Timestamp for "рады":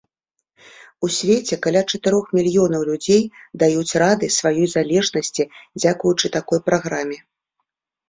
4.07-4.33